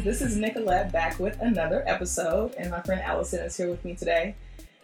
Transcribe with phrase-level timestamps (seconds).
[0.00, 0.18] guys.
[0.18, 3.94] This is Nicolette back with another episode, and my friend Allison is here with me
[3.94, 4.34] today.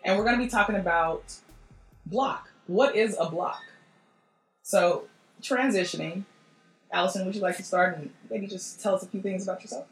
[0.04, 1.34] And we're going to be talking about
[2.04, 2.50] block.
[2.66, 3.62] What is a block?
[4.62, 5.04] So,
[5.42, 6.24] transitioning.
[6.92, 9.60] Allison, would you like to start and maybe just tell us a few things about
[9.62, 9.86] yourself?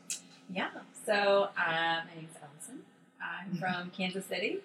[0.50, 0.68] Yeah.
[1.04, 2.82] So um, my name's Allison.
[3.20, 4.58] I'm from Kansas City.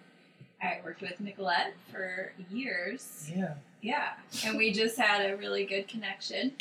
[0.61, 3.30] I worked with Nicolette for years.
[3.33, 3.55] Yeah.
[3.81, 4.11] Yeah.
[4.45, 6.53] And we just had a really good connection,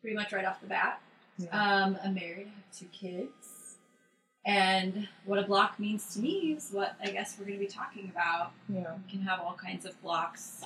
[0.00, 1.00] pretty much right off the bat.
[1.40, 1.84] Yeah.
[1.84, 2.48] Um, I'm married.
[2.48, 3.76] I have two kids.
[4.44, 7.70] And what a block means to me is what I guess we're going to be
[7.70, 8.52] talking about.
[8.68, 8.94] yeah.
[9.04, 10.62] We can have all kinds of blocks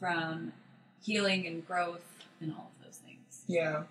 [0.00, 0.52] from
[1.02, 2.04] healing and growth
[2.40, 3.42] and all of those things.
[3.46, 3.82] Yeah.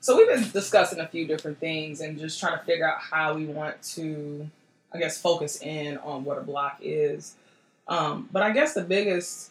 [0.00, 3.34] So we've been discussing a few different things and just trying to figure out how
[3.34, 4.48] we want to,
[4.92, 7.34] I guess, focus in on what a block is.
[7.88, 9.50] Um, but I guess the biggest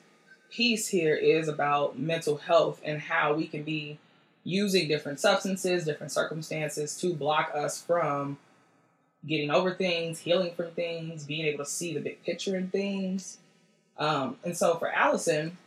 [0.50, 4.00] piece here is about mental health and how we can be
[4.46, 8.38] using different substances, different circumstances to block us from
[9.28, 13.40] getting over things, healing from things, being able to see the big picture in things.
[13.98, 15.58] Um, and so for Allison,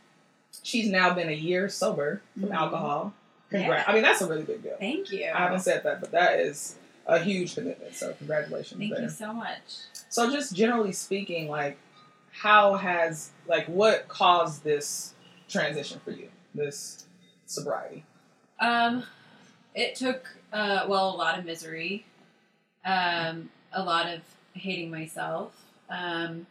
[0.63, 2.55] she's now been a year sober from Mhm.
[2.55, 3.13] alcohol.
[3.49, 3.83] Congrats.
[3.85, 3.91] Yeah.
[3.91, 4.77] I mean, that's a really big deal.
[4.79, 5.25] Thank you.
[5.25, 7.95] I haven't said that, but that is a huge commitment.
[7.95, 9.03] So congratulations Thank there.
[9.03, 9.59] you so much.
[10.09, 11.77] So just generally speaking, like
[12.31, 15.13] how has like what caused this
[15.49, 16.29] transition for you?
[16.55, 17.05] This
[17.45, 18.05] sobriety.
[18.59, 19.03] Um,
[19.73, 22.05] it took uh, well a lot of misery,
[22.85, 24.21] um, a lot of
[24.53, 25.53] hating myself,
[25.89, 26.47] um,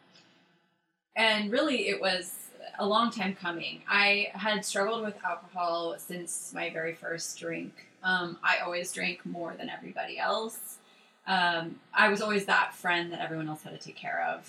[1.17, 2.35] and really it was
[2.79, 3.83] a long time coming.
[3.89, 7.73] I had struggled with alcohol since my very first drink.
[8.03, 10.79] Um, I always drank more than everybody else.
[11.27, 14.49] Um, I was always that friend that everyone else had to take care of.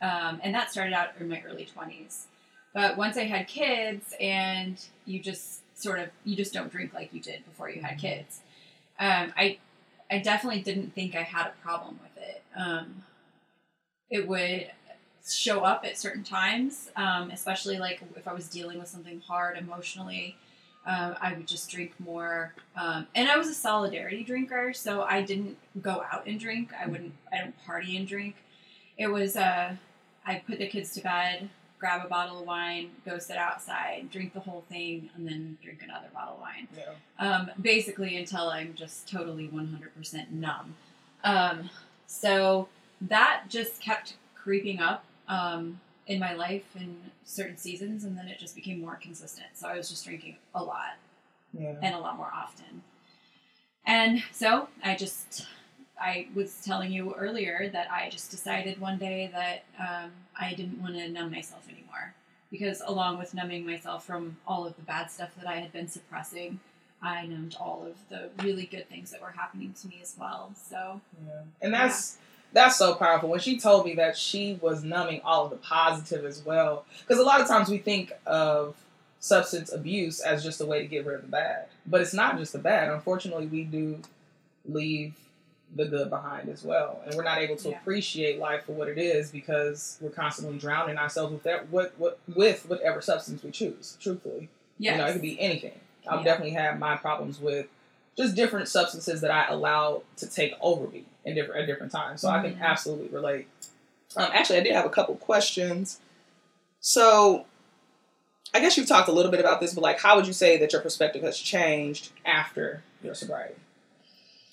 [0.00, 2.24] Um, and that started out in my early 20s.
[2.74, 7.12] But once I had kids, and you just sort of you just don't drink like
[7.12, 8.40] you did before you had kids.
[8.98, 9.58] Um, I
[10.10, 12.42] I definitely didn't think I had a problem with it.
[12.56, 13.02] Um,
[14.10, 14.70] it would
[15.28, 19.56] show up at certain times, um, especially like if I was dealing with something hard
[19.56, 20.36] emotionally.
[20.84, 25.22] Um, I would just drink more, um, and I was a solidarity drinker, so I
[25.22, 26.72] didn't go out and drink.
[26.78, 27.12] I wouldn't.
[27.32, 28.34] I don't party and drink.
[28.98, 29.76] It was uh,
[30.26, 31.48] I put the kids to bed,
[31.82, 35.80] grab a bottle of wine, go sit outside, drink the whole thing, and then drink
[35.82, 36.68] another bottle of wine.
[36.78, 36.92] Yeah.
[37.18, 40.76] Um, basically, until I'm just totally 100% numb.
[41.24, 41.70] Um,
[42.06, 42.68] so
[43.00, 48.38] that just kept creeping up um, in my life in certain seasons, and then it
[48.38, 49.48] just became more consistent.
[49.54, 50.98] So I was just drinking a lot
[51.52, 51.74] Yeah.
[51.82, 52.82] and a lot more often.
[53.84, 55.46] And so I just,
[56.00, 60.80] I was telling you earlier that I just decided one day that um, I didn't
[60.80, 62.14] want to numb myself anymore.
[62.50, 65.88] Because along with numbing myself from all of the bad stuff that I had been
[65.88, 66.60] suppressing,
[67.02, 70.52] I numbed all of the really good things that were happening to me as well.
[70.68, 71.42] So, Yeah.
[71.60, 72.18] And that's
[72.52, 73.30] that's so powerful.
[73.30, 77.18] When she told me that she was numbing all of the positive as well, because
[77.18, 78.76] a lot of times we think of
[79.20, 82.38] substance abuse as just a way to get rid of the bad, but it's not
[82.38, 82.90] just the bad.
[82.90, 84.00] Unfortunately, we do
[84.66, 85.14] leave
[85.74, 87.78] the good behind as well, and we're not able to Yeah.
[87.80, 92.18] appreciate life for what it is because we're constantly drowning ourselves with that what what
[92.34, 93.96] with whatever substance we choose.
[94.00, 94.92] Truthfully, yes.
[94.92, 95.80] you know, it could be anything.
[96.06, 96.24] I've Yeah.
[96.24, 97.66] definitely had my problems with
[98.16, 102.20] just different substances that I allow to take over me in different at different times.
[102.20, 102.60] So I can Mhm.
[102.60, 103.48] absolutely relate.
[104.16, 105.98] Um, actually, I did have a couple questions.
[106.80, 107.46] So,
[108.52, 110.58] I guess you've talked a little bit about this, but like, how would you say
[110.58, 113.54] that your perspective has changed after your sobriety?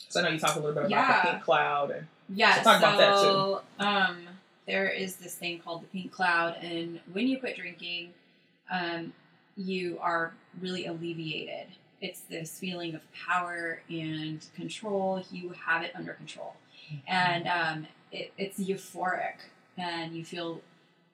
[0.10, 1.22] So I know you talk a little bit about Yeah.
[1.24, 3.28] the pink cloud and Yeah, So talk about that, too.
[3.28, 4.28] so, Um,
[4.68, 8.14] there is this thing called the pink cloud, and when you quit drinking,
[8.70, 9.14] um,
[9.56, 11.68] you are really alleviated.
[12.02, 15.24] It's this feeling of power and control.
[15.32, 16.56] You have it under control,
[17.08, 19.38] and um, it, it's euphoric,
[19.78, 20.62] and you feel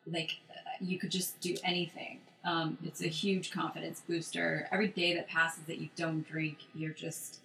[0.05, 0.37] like
[0.81, 2.19] you could just do anything.
[2.43, 4.67] Um, it's a huge confidence booster.
[4.71, 7.39] Every day that passes that you don't drink, you're just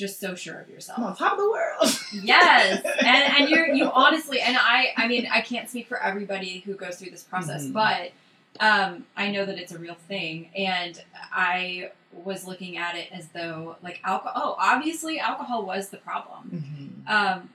[0.00, 0.98] just so sure of yourself.
[0.98, 1.96] I'm on top of the world.
[2.12, 6.58] Yes, and and you're you honestly, and I I mean I can't speak for everybody
[6.66, 7.72] who goes through this process, Mhm.
[7.72, 8.10] but
[8.58, 11.00] um, I know that it's a real thing, and
[11.32, 14.32] I was looking at it as though like alcohol.
[14.44, 17.04] Oh, obviously alcohol was the problem.
[17.06, 17.50] Um,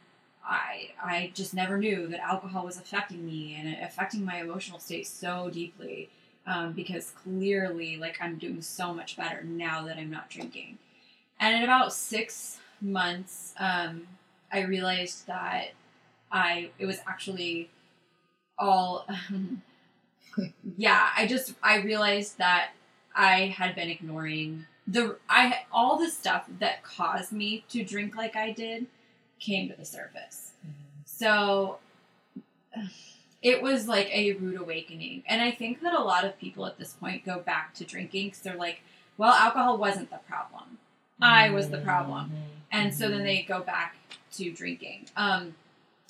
[0.48, 5.06] I I just never knew that alcohol was affecting me and affecting my emotional state
[5.08, 6.10] so deeply.
[6.48, 10.78] Um, because clearly, like I'm doing so much better now that I'm not drinking.
[11.46, 14.08] And in about six months, um,
[14.52, 15.74] I realized that
[16.32, 17.70] I it was actually
[18.58, 19.06] all.
[20.78, 22.72] yeah, I just I realized that
[23.16, 28.36] I had been ignoring the I all the stuff that caused me to drink like
[28.36, 28.88] I did
[29.40, 30.54] came to the surface.
[31.06, 31.78] So
[33.44, 35.22] it was like a rude awakening.
[35.28, 38.30] And I think that a lot of people at this point go back to drinking
[38.30, 38.82] because they're like,
[39.16, 40.80] well, alcohol wasn't the problem.
[41.22, 42.32] I was the problem.
[42.72, 43.96] And so then they go back
[44.34, 45.08] to drinking.
[45.16, 45.56] Um,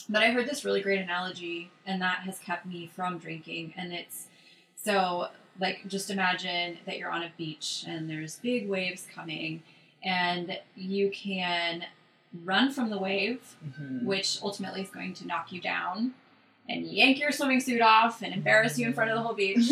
[0.10, 3.74] but I heard this really great analogy, and that has kept me from drinking.
[3.78, 4.28] And it's
[4.75, 5.30] so,
[5.60, 9.63] like, just imagine that you're on a beach and there's big waves coming,
[10.04, 11.86] and you can
[12.44, 14.06] run from the wave, Mm-hmm.
[14.06, 16.13] which ultimately is going to knock you down
[16.67, 19.69] and yank your swimming suit off and embarrass you in front of the whole beach.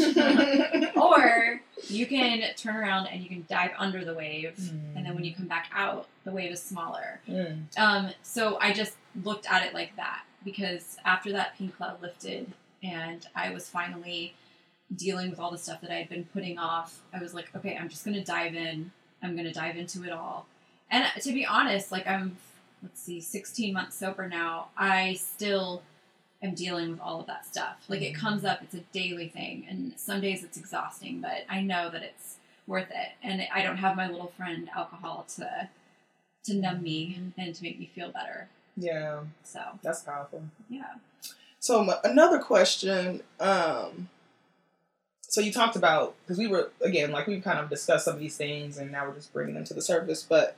[0.95, 5.23] or you can turn around and you can dive under the wave, and then when
[5.23, 7.19] you come back out, the wave is smaller.
[7.27, 7.77] Mm.
[7.77, 8.93] Um, so I just
[9.23, 12.51] looked at it like that because after that pink cloud lifted
[12.81, 14.35] and I was finally
[14.95, 17.77] dealing with all the stuff that I had been putting off, I was like, okay,
[17.79, 18.91] I'm just gonna dive in.
[19.21, 20.45] I'm gonna dive into it all.
[20.91, 22.37] And to be honest, like I'm,
[22.81, 24.67] let's see, 16 months sober now.
[24.77, 25.81] I still
[26.43, 27.77] am dealing with all of that stuff.
[27.87, 31.61] Like it comes up, it's a daily thing, and some days it's exhausting, but I
[31.61, 32.35] know that it's
[32.67, 33.09] worth it.
[33.23, 35.69] And I don't have my little friend alcohol to
[36.45, 38.49] to numb me and to make me feel better.
[38.75, 40.43] Yeah, So that's powerful.
[40.69, 40.95] yeah.
[41.59, 43.21] So m- another question.
[43.39, 44.09] Um,
[45.21, 48.19] so you talked about because we were again like we've kind of discussed some of
[48.19, 50.21] these things, and now we're just bringing them to the surface.
[50.23, 50.57] But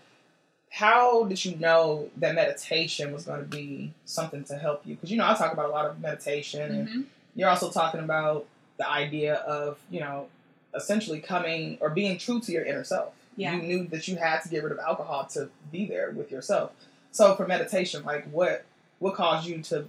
[0.69, 4.95] how did you know that meditation was going to be something to help you?
[4.95, 7.05] Because you know I talk about a lot of meditation, and Mhm.
[7.35, 8.45] you're also talking about
[8.77, 10.27] the idea of you know
[10.73, 13.13] essentially coming or being true to your inner self.
[13.37, 13.55] Yeah.
[13.55, 16.71] You knew that you had to get rid of alcohol to be there with yourself.
[17.11, 18.65] So for meditation, like what
[18.99, 19.87] what caused you to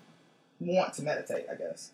[0.61, 1.47] want to meditate?
[1.51, 1.91] I guess.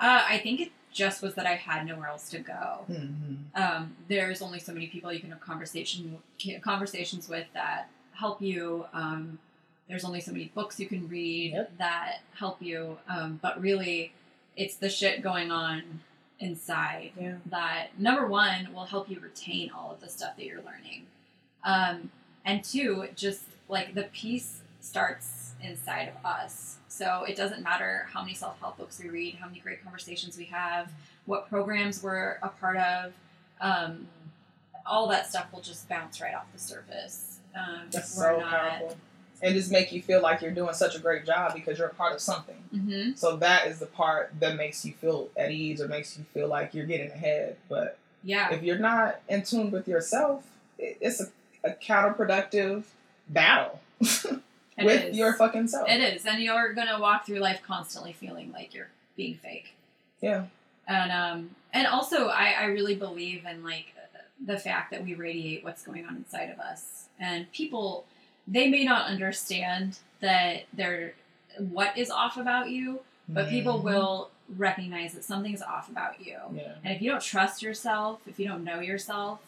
[0.00, 2.84] Uh, I think it just was that I had nowhere else to go.
[2.90, 3.34] Mm-hmm.
[3.54, 6.18] Um, there's only so many people you can have conversation
[6.62, 7.88] conversations with that
[8.20, 8.84] help you.
[8.92, 9.38] Um,
[9.88, 11.78] there's only so many books you can read Yep.
[11.78, 12.98] that help you.
[13.08, 14.12] Um, but really,
[14.56, 16.00] it's the shit going on
[16.38, 17.36] inside Yeah.
[17.46, 21.06] that number one will help you retain all of the stuff that you're learning
[21.64, 22.10] um,
[22.46, 28.22] and two just like the peace starts inside of us so it doesn't matter how
[28.22, 30.90] many self-help books we read how many great conversations we have
[31.26, 33.12] what programs we're a part of
[33.60, 34.06] um,
[34.86, 38.96] all that stuff will just bounce right off the surface um, That's so not powerful.
[39.42, 41.94] And just make you feel like you're doing such a great job because you're a
[41.94, 42.62] part of something.
[42.74, 43.16] Mhm.
[43.16, 46.46] So that is the part that makes you feel at ease or makes you feel
[46.48, 47.56] like you're getting ahead.
[47.68, 50.44] But yeah if you're not in tune with yourself,
[50.78, 51.28] it's a,
[51.64, 52.84] a counterproductive
[53.30, 55.16] battle with is.
[55.16, 55.88] your fucking self.
[55.88, 59.74] it is and you're gonna walk through life constantly feeling like you're being fake
[60.20, 60.44] Yeah.
[60.86, 63.94] and um and also I, I really believe in like
[64.44, 68.04] the fact that we radiate what's going on inside of us and people
[68.48, 71.12] they may not understand that they're
[71.58, 73.82] what is off about you but people Mhm.
[73.84, 76.72] will recognize that something's off about you Yeah.
[76.84, 79.40] and if you don't trust yourself if you don't know yourself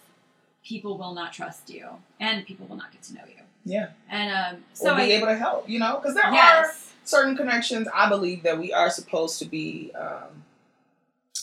[0.65, 1.89] people will not trust you
[2.21, 3.89] and people will not get to know you Yeah.
[4.11, 5.97] and um so or be I, able to help, you know?
[5.99, 6.73] Because there are
[7.05, 10.45] certain connections I believe that we are supposed to be um,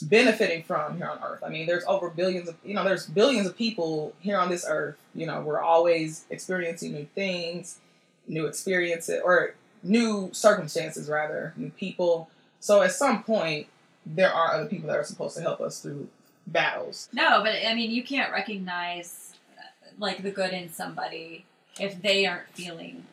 [0.01, 1.43] benefiting from here on Earth.
[1.45, 4.65] I mean, there's over billions of you know, there's billions of people here on this
[4.67, 4.97] Earth.
[5.15, 7.79] You know, we're always experiencing new things,
[8.27, 12.29] new experiences, or new circumstances rather, new people.
[12.59, 13.67] So at some point,
[14.05, 16.09] there are other people that are supposed to help us through
[16.47, 17.09] battles.
[17.13, 21.45] No, but I mean, you can't recognize uh, like the good in somebody
[21.79, 23.05] if they aren't feeling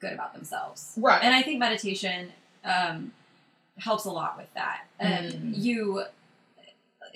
[0.00, 0.94] good about themselves.
[0.96, 1.22] Right.
[1.22, 2.32] And I think meditation
[2.64, 3.12] um,
[3.78, 4.82] helps a lot with that.
[5.00, 5.52] Um, Mm.
[5.62, 6.04] You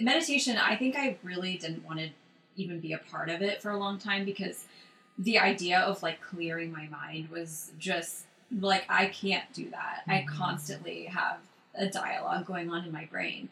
[0.00, 0.56] meditation.
[0.56, 2.08] I think I really didn't want to
[2.56, 4.64] even be a part of it for a long time because
[5.18, 10.02] the idea of like clearing my mind was just like I can't do that.
[10.06, 10.26] I Mhm.
[10.28, 11.38] constantly have
[11.74, 13.48] a dialogue going on in my brain.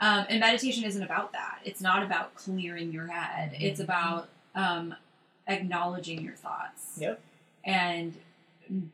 [0.00, 1.60] Um, and meditation isn't about that.
[1.64, 3.52] It's not about clearing your head.
[3.58, 4.94] It's about um,
[5.48, 7.20] acknowledging your thoughts Yep.
[7.64, 8.14] and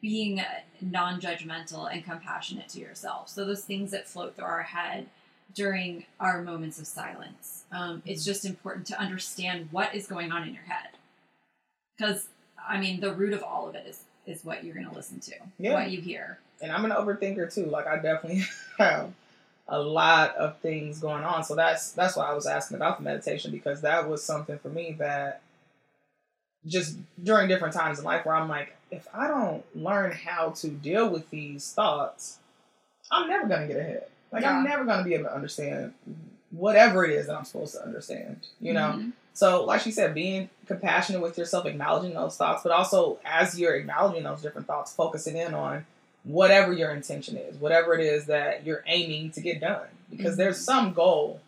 [0.00, 0.42] being
[0.80, 3.28] non-judgmental and compassionate to yourself.
[3.28, 5.06] So those things that float through our head
[5.54, 7.64] during our moments of silence.
[7.72, 10.90] Um, it's just important to understand what is going on in your head,
[11.96, 12.28] because
[12.68, 15.18] I mean, the root of all of it is is what you're going to listen
[15.18, 15.72] to, Yeah.
[15.72, 16.38] what you hear.
[16.60, 17.64] and I'm an overthinker too.
[17.66, 18.42] Like I definitely
[18.78, 19.12] have
[19.66, 21.42] a lot of things going on.
[21.42, 24.68] So that's that's why I was asking about the meditation because that was something for
[24.68, 25.40] me that
[26.66, 30.68] just during different times in life where I'm like, if I don't learn how to
[30.68, 32.38] deal with these thoughts,
[33.10, 34.06] I'm never gonna get ahead.
[34.32, 35.94] Like I'm never gonna be able to understand
[36.50, 38.46] whatever it is that I'm supposed to understand.
[38.60, 38.94] You know.
[38.98, 39.12] Mhm.
[39.32, 43.74] So, like she said, being compassionate with yourself, acknowledging those thoughts, but also as you're
[43.74, 45.86] acknowledging those different thoughts, focusing in on
[46.24, 49.86] whatever your intention is, whatever it is that you're aiming to get done.
[50.10, 50.38] Because Mhm.
[50.38, 51.40] there's some goal.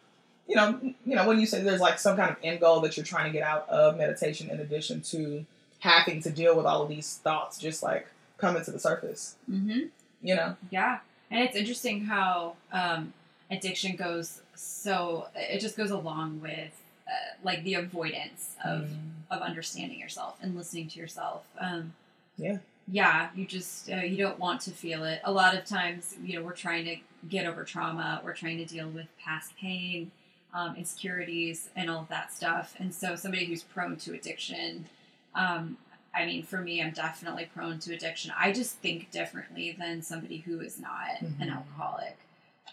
[0.46, 2.96] You know, you know, when you say there's like some kind of end goal that
[2.96, 5.44] you're trying to get out of meditation in addition to
[5.82, 8.06] having to deal with all of these thoughts just like
[8.38, 9.34] coming to the surface.
[9.50, 9.90] Mhm.
[10.22, 10.56] You know?
[10.70, 13.12] Yeah, and it's interesting how um,
[13.50, 14.40] addiction goes.
[14.54, 18.90] So it just goes along with uh, like the avoidance of
[19.30, 21.44] of understanding yourself and listening to yourself.
[21.58, 21.94] Um,
[22.38, 22.58] Yeah.
[22.88, 25.20] Yeah, you just uh, you don't want to feel it.
[25.24, 26.96] A lot of times, you know, we're trying to
[27.28, 28.20] get over trauma.
[28.24, 30.10] We're trying to deal with past pain,
[30.52, 32.74] um, insecurities, and all of that stuff.
[32.80, 34.86] And so, somebody who's prone to addiction,
[35.34, 35.76] um,
[36.14, 38.32] I mean, for me, I'm definitely prone to addiction.
[38.38, 41.56] I just think differently than somebody who is not an Mhm.
[41.56, 42.18] alcoholic.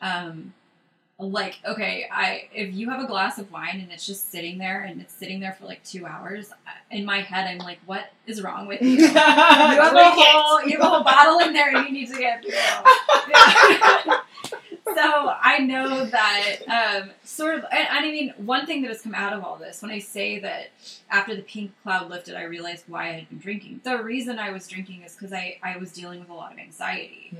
[0.01, 0.54] Um,
[1.18, 4.84] like, okay, I if you have a glass of wine and it's just sitting there
[4.84, 6.51] and it's sitting there for like two hours,
[6.92, 8.89] in my head, I'm like, what is wrong with you?
[9.00, 12.18] You have, a whole, you have a whole bottle in there and you need to
[12.18, 12.54] get through.
[13.30, 14.20] Yeah.
[14.96, 19.01] so I know that um, sort of, and, and I mean, one thing that has
[19.01, 20.69] come out of all this, when I say that
[21.10, 23.81] after the pink cloud lifted, I realized why I had been drinking.
[23.84, 26.60] The reason I was drinking is because I, I was dealing with a lot of
[26.60, 27.36] anxiety.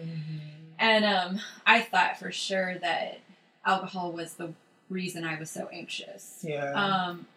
[0.80, 3.20] And um, I thought for sure that
[3.66, 4.54] alcohol was the
[4.90, 6.44] reason I was so anxious.
[6.48, 6.72] Yeah.
[6.74, 7.28] Um,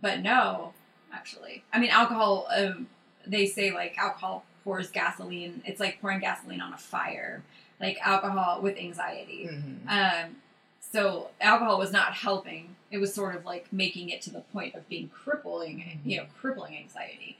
[0.00, 0.72] but no,
[1.12, 1.64] actually.
[1.72, 2.86] I mean, alcohol, um,
[3.26, 5.62] they say like alcohol pours gasoline.
[5.64, 7.42] It's like pouring gasoline on a fire.
[7.82, 9.48] Like alcohol with anxiety.
[9.50, 9.88] Mhm.
[9.88, 10.36] Um,
[10.80, 12.76] so alcohol was not helping.
[12.90, 16.26] It was sort of like making it to the point of being crippling, you know,
[16.40, 17.38] crippling anxiety.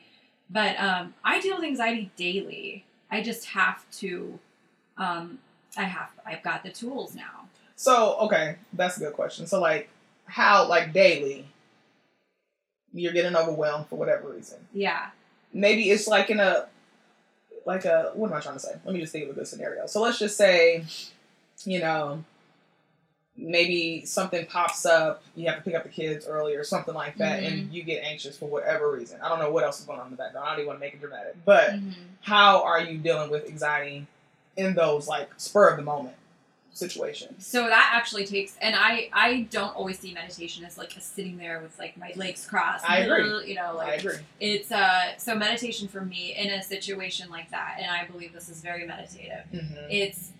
[0.50, 2.84] But um, I deal with anxiety daily.
[3.10, 4.38] I just have to.
[4.98, 5.38] Um,
[5.76, 6.10] I have.
[6.26, 7.48] I've got the tools now.
[7.76, 9.46] So, okay, that's a good question.
[9.46, 9.88] So, like,
[10.26, 11.48] how, like, daily,
[12.92, 14.58] you're getting overwhelmed for whatever reason.
[14.72, 15.10] Yeah.
[15.52, 16.66] Maybe it's like in a,
[17.64, 18.74] like a, what am I trying to say?
[18.84, 19.86] Let me just think of a good scenario.
[19.86, 20.84] So, let's just say,
[21.64, 22.24] you know,
[23.36, 27.16] maybe something pops up, you have to pick up the kids early or something like
[27.18, 29.20] that, and you get anxious for whatever reason.
[29.22, 30.46] I don't know what else is going on in the background.
[30.46, 31.36] I don't even want to make it dramatic.
[31.44, 31.94] But Mhm.
[32.20, 34.06] how are you dealing with anxiety
[34.56, 36.14] in those, like, spur of the moment
[36.72, 37.46] situations?
[37.46, 41.36] So that actually takes, and I I don't always see meditation as like a sitting
[41.36, 42.88] there with like my legs crossed.
[42.88, 43.48] I agree.
[43.50, 44.16] You know, I like agree.
[44.40, 48.48] it's uh so meditation for me in a situation like that, and I believe this
[48.48, 49.44] is very meditative.
[49.52, 49.86] Mm-hmm.
[49.90, 50.32] It's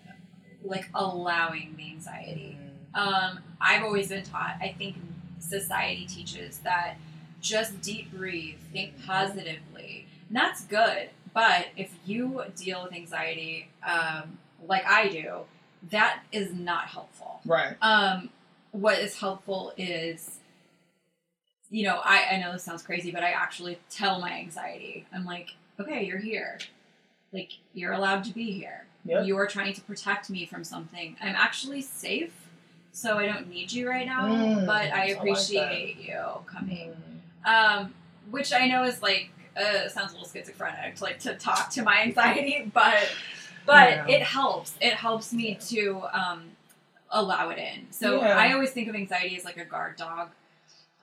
[0.63, 2.57] like allowing the anxiety.
[2.95, 4.55] Um, I've always been taught.
[4.61, 4.95] I think
[5.39, 6.95] society teaches that
[7.41, 10.07] just deep breathe, think positively.
[10.29, 14.37] And that's good, but if you deal with anxiety um,
[14.67, 15.41] like I do,
[15.89, 17.41] that is not helpful.
[17.45, 17.75] Right.
[17.81, 18.29] Um,
[18.71, 20.37] what is helpful is,
[21.69, 25.05] you know, I, I know this sounds crazy, but I actually tell my anxiety.
[25.13, 26.59] I'm like, okay, you're here.
[27.31, 28.85] Like, you're allowed to be here.
[29.05, 29.25] Yep.
[29.25, 31.17] You are trying to protect me from something.
[31.21, 32.33] I'm actually safe,
[32.91, 36.93] so I don't need you right now, Mm, but I I like appreciate you coming.
[37.45, 37.93] Um,
[38.31, 42.01] which I know is like, uh, sounds a little schizophrenic, like to talk to my
[42.03, 43.09] anxiety, but
[43.65, 44.07] but Yeah.
[44.07, 44.75] it helps.
[44.81, 46.51] It helps me to um,
[47.11, 47.91] allow it in.
[47.91, 48.37] So Yeah.
[48.37, 50.29] I always think of anxiety as like a guard dog.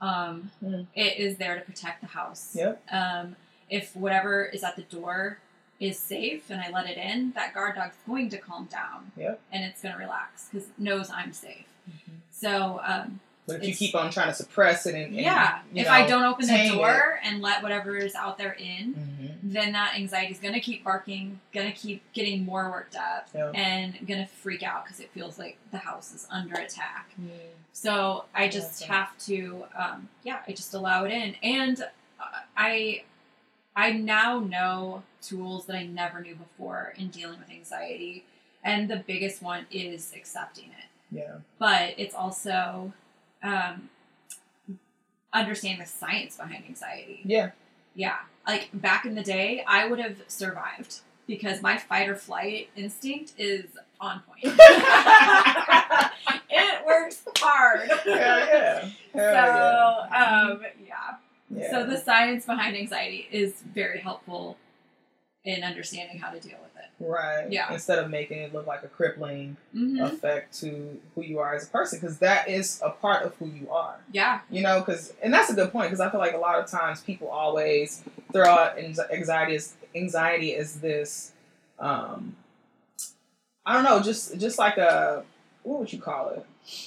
[0.00, 0.86] Um, Mm.
[0.94, 2.54] It is there to protect the house.
[2.56, 2.82] Yep.
[2.90, 3.36] Um,
[3.68, 5.38] if whatever is at the door
[5.78, 9.12] is safe and I let it in, that guard dog's going to calm down.
[9.16, 9.40] Yep.
[9.52, 11.66] And it's going to relax because it knows I'm safe.
[12.30, 15.82] So um, But if you keep on trying to suppress it and, and yeah, you
[15.82, 19.38] if know, I don't open the door and let whatever is out there in, Mhm.
[19.42, 23.28] then that anxiety is going to keep barking, going to keep getting more worked up,
[23.34, 23.50] Yeah.
[23.54, 27.10] and going to freak out because it feels like the house is under attack.
[27.72, 28.92] So I just Okay.
[28.92, 31.80] have to, um, yeah, I just allow it in, and
[32.20, 32.24] uh,
[32.56, 33.04] I,
[33.76, 38.24] I now know tools that I never knew before in dealing with anxiety,
[38.62, 40.86] and the biggest one is accepting it.
[41.12, 41.36] Yeah.
[41.58, 42.92] But it's also
[43.42, 43.90] um,
[45.32, 47.20] understanding the science behind anxiety.
[47.24, 47.50] Yeah.
[47.94, 48.18] Yeah.
[48.46, 53.34] Like back in the day, I would have survived because my fight or flight instinct
[53.38, 53.66] is
[54.00, 54.44] on point.
[56.50, 57.90] it works hard.
[58.06, 58.80] Yeah.
[58.80, 60.46] Hell so, yeah.
[60.50, 61.16] um, yeah.
[61.50, 61.70] yeah.
[61.70, 64.56] So the science behind anxiety is very helpful
[65.44, 67.04] in understanding how to deal with it.
[67.04, 67.50] right.
[67.50, 67.72] Yeah.
[67.72, 71.66] Instead of making it look like a crippling hmm effect to who you are as
[71.66, 73.96] a person, because that is a part of who you are.
[74.12, 74.40] Yeah.
[74.50, 76.70] You know, because and that's a good point because I feel like a lot of
[76.70, 81.32] times people always throw out anxiety as anxiety is this,
[81.78, 82.36] um,
[83.64, 85.24] I don't know, just just like a
[85.62, 86.44] what would you call it?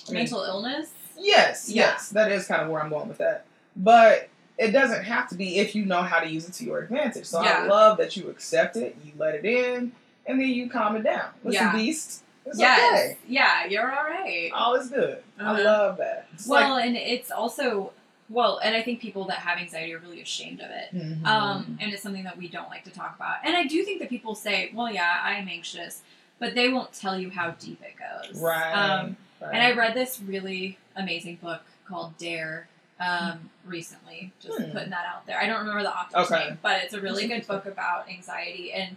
[0.08, 0.90] I mean, Mental illness.
[1.18, 1.84] Yes, Yeah.
[1.92, 3.46] yes, that is kind of where I'm going with that.
[3.76, 4.30] But
[4.64, 7.26] it doesn't have to be if you know how to use it to your advantage.
[7.26, 9.92] So I love that you accept it, you let it in,
[10.26, 11.30] and then you calm it down.
[11.44, 11.76] Listen, Yeah.
[11.76, 12.94] beast, it's yes.
[13.12, 13.18] okay.
[13.28, 14.50] Yeah, you're all right.
[14.54, 15.24] All is good.
[15.40, 15.64] I Uh-huh.
[15.64, 16.28] love that.
[16.34, 17.92] It's well, and it's also
[18.30, 20.94] well, and I think people that have anxiety are really ashamed of it.
[20.94, 21.26] like, mhm.
[21.26, 23.36] Um, and it's something that we don't like to talk about.
[23.44, 26.02] And I do think that people say, "Well, yeah, I am anxious,"
[26.40, 28.42] but they won't tell you how deep it goes.
[28.42, 28.72] right.
[28.72, 29.54] Um, right.
[29.54, 32.68] and I read this really amazing book called Dare
[33.00, 34.32] um, recently.
[34.40, 34.72] Just Hmm.
[34.72, 35.40] putting that out there.
[35.40, 36.50] I don't remember the author's Okay.
[36.50, 38.72] name, but it's a really good book about anxiety.
[38.74, 38.96] And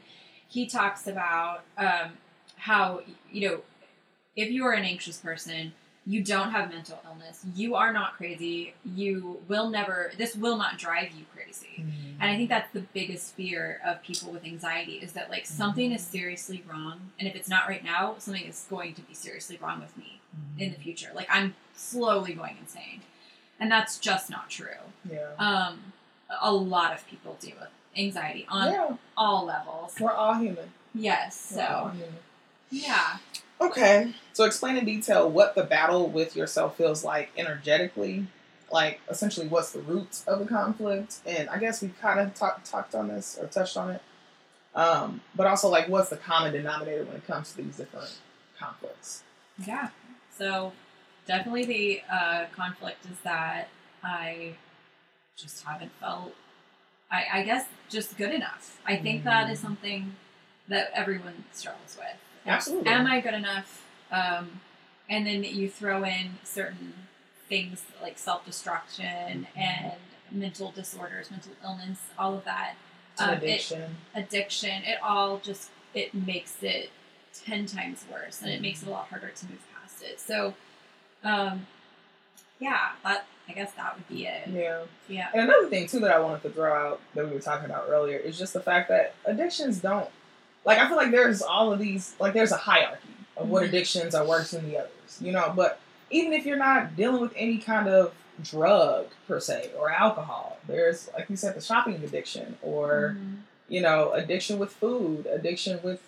[0.48, 2.16] he talks about um,
[2.56, 3.00] how
[3.32, 3.60] you know
[4.36, 5.72] if you are an anxious person,
[6.08, 7.42] you don't have mental illness.
[7.54, 8.74] You are not crazy.
[8.84, 10.12] You will never.
[10.16, 11.78] This will not drive you crazy.
[11.78, 12.16] Mhm.
[12.20, 15.90] And I think that's the biggest fear of people with anxiety is that like something
[15.92, 19.56] is seriously wrong, and if it's not right now, something is going to be seriously
[19.56, 20.20] wrong with me
[20.58, 21.10] in the future.
[21.14, 23.00] Like I'm slowly going insane,
[23.60, 24.66] and that's just not true.
[25.10, 25.30] yeah.
[25.38, 25.92] Um,
[26.42, 29.94] a lot of people deal with anxiety on yeah, all levels.
[30.00, 30.72] we're all human.
[30.94, 32.14] Yes, We're all so human.
[32.70, 33.16] yeah,
[33.60, 34.12] Okay.
[34.34, 38.26] So explain in detail what the battle with yourself feels like energetically.
[38.70, 41.20] Like essentially what's the root of the conflict.
[41.24, 44.02] And I guess we kind of talk, talked on this or touched on it.
[44.74, 48.18] Um, but also like what's the common denominator when it comes to these different
[48.58, 49.22] conflicts.
[49.66, 49.88] yeah.
[50.36, 50.72] So
[51.26, 53.68] definitely the uh, conflict is that
[54.02, 54.54] I
[55.36, 56.34] just haven't felt.
[57.10, 58.80] I, I guess just good enough.
[58.86, 60.14] I think that is something
[60.68, 62.16] that everyone struggles with.
[62.46, 62.90] Absolutely.
[62.90, 63.84] Am I good enough?
[64.10, 64.60] Um,
[65.08, 66.94] and then you throw in certain
[67.48, 69.92] things like self destruction and
[70.32, 72.74] mental disorders, mental illness, all of that.
[73.18, 73.96] Um, it- addiction.
[74.14, 76.90] addiction, it all just it makes it
[77.32, 80.20] ten times worse, and it makes it a lot harder to move past it.
[80.20, 80.54] So,
[81.26, 81.66] um,
[82.58, 84.48] yeah, that I guess that would be it.
[84.48, 84.82] yeah.
[85.08, 87.66] Yeah, And another thing too that I wanted to throw out that we were talking
[87.66, 90.08] about earlier is just the fact that addictions don't
[90.64, 93.68] like I feel like there's all of these like there's a hierarchy of what Mhm.
[93.68, 95.52] addictions are worse than the others, you know.
[95.54, 95.78] But
[96.10, 98.12] even if you're not dealing with any kind of
[98.42, 103.42] drug per se or alcohol, there's like you said the shopping addiction or Mhm.
[103.68, 106.00] you know addiction with food, addiction with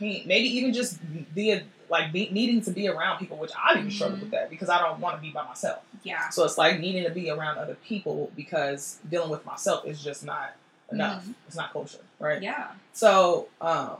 [0.00, 0.98] I mean maybe even just
[1.34, 4.20] the like be, needing to be around people, which I even struggle Mhm.
[4.22, 5.82] with that because I don't want to be by myself.
[6.02, 10.02] yeah, So it's like needing to be around other people because dealing with myself is
[10.02, 10.54] just not
[10.92, 11.24] enough.
[11.26, 11.34] Mhm.
[11.46, 12.40] It's not kosher, right?
[12.42, 13.96] yeah, So, um,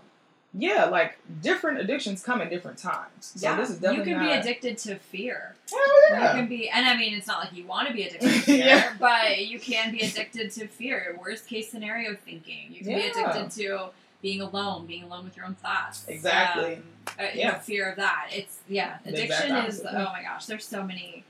[0.53, 3.33] yeah, like different addictions come at different times.
[3.37, 3.57] So yeah.
[3.57, 5.55] this is definitely you can be addicted to fear.
[5.71, 8.29] Hell You can be, and I mean, it's not like you want to be addicted
[8.33, 8.95] to fear, Yeah.
[8.99, 11.17] but you can be addicted to fear.
[11.21, 12.73] Worst case scenario thinking.
[12.73, 13.91] You can be addicted to
[14.23, 16.05] being alone, being alone with your own thoughts.
[16.09, 16.75] Exactly.
[16.75, 16.83] Um,
[17.19, 17.53] uh, Yeah.
[17.53, 18.29] know, fear of that.
[18.33, 19.83] It's yeah, addiction is.
[19.87, 21.25] Oh my gosh, there's so many.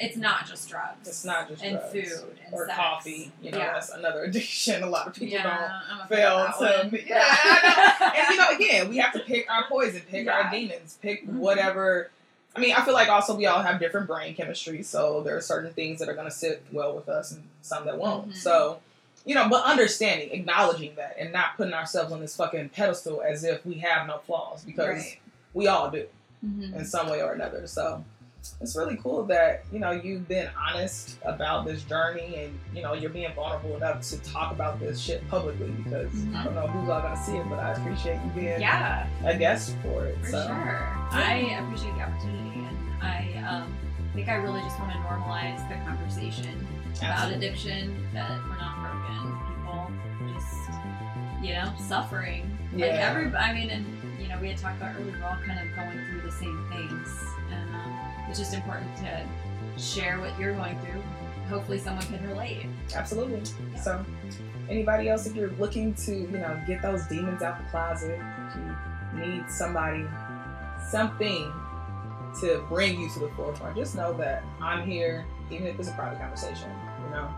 [0.00, 1.06] It's not just drugs.
[1.06, 1.92] It's not just and drugs.
[1.92, 2.76] food and or sex.
[2.76, 3.30] coffee.
[3.40, 3.74] You know, yeah.
[3.74, 4.82] that's another addiction.
[4.82, 6.96] A lot of people yeah, don't fail fan of that to.
[6.96, 7.04] one.
[7.06, 8.06] Yeah, I know.
[8.16, 11.34] And you know, again, we have to pick our poison, pick our demons, pick Mhm.
[11.34, 12.10] whatever.
[12.56, 15.40] I mean, I feel like also we all have different brain chemistry, so there are
[15.40, 18.30] certain things that are going to sit well with us and some that won't.
[18.30, 18.36] Mhm.
[18.36, 18.80] So,
[19.24, 23.44] you know, but understanding, acknowledging that, and not putting ourselves on this fucking pedestal as
[23.44, 25.20] if we have no flaws because Right.
[25.54, 26.06] we all do
[26.44, 26.74] Mhm.
[26.76, 27.66] in some way or another.
[27.66, 28.04] So
[28.60, 32.92] it's really cool that you know you've been honest about this journey and you know
[32.94, 36.88] you're being vulnerable enough to talk about this shit publicly because I don't know who's
[36.88, 40.18] all gonna see it, but I appreciate you being Yeah, a guest for it.
[40.24, 40.88] for so sure.
[41.12, 43.76] I appreciate the opportunity, and I um,
[44.14, 46.66] think I really just want to normalize the conversation
[46.98, 47.96] about addiction.
[48.12, 49.90] That we're not broken people,
[50.34, 50.70] just
[51.42, 52.56] you know, suffering.
[52.74, 52.86] Yeah.
[52.86, 53.86] Like every, I mean, and
[54.20, 55.16] you know, we had talked about earlier.
[55.18, 57.08] We're all kind of going through the same things,
[57.50, 59.26] and um, it's just important to
[59.78, 61.02] share what you're going through.
[61.48, 62.66] Hopefully, someone can relate.
[62.94, 63.42] Absolutely.
[63.74, 63.80] Yeah.
[63.80, 64.04] So
[64.68, 68.56] anybody else, if you're looking to you know get those demons out the closet, if
[68.56, 70.04] you need somebody,
[70.88, 71.52] something
[72.40, 75.92] to bring you to the forefront, just know that I'm here, even if it's a
[75.92, 76.70] private conversation.
[77.04, 77.28] You know,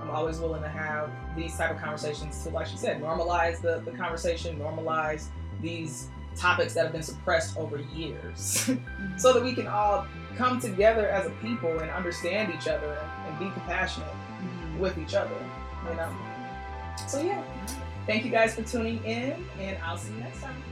[0.00, 3.80] I'm always willing to have these type of conversations to, like you said, normalize the,
[3.84, 5.26] the conversation, normalize
[5.60, 8.70] these topics that have been suppressed over years,
[9.18, 10.06] so that we can all
[10.36, 14.08] come together as a people and understand each other and be compassionate
[14.40, 14.78] Mhm.
[14.78, 15.34] with each other.
[15.90, 16.14] You know.
[17.08, 17.42] So yeah,
[18.06, 20.62] thank you guys for tuning in, and I'll see you next time.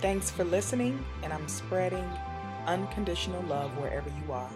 [0.00, 2.04] Thanks for listening, and I'm spreading
[2.66, 4.50] unconditional love wherever you are.